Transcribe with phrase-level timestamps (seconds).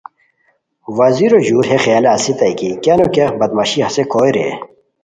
[0.97, 4.47] وزیرو ژور ہے خیالہ اسیتائے کی کیا نو کیہ بدمعاشی ہیس کوئے رے